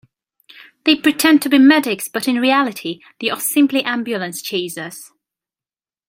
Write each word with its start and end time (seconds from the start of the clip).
They 0.83 0.95
pretend 0.95 1.43
to 1.43 1.49
be 1.49 1.59
medics, 1.59 2.07
but 2.07 2.27
in 2.27 2.37
reality 2.39 3.01
they 3.19 3.29
are 3.29 3.39
simply 3.39 3.83
ambulance 3.83 4.41
chasers. 4.41 5.11